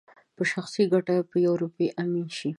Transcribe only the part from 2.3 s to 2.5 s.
شي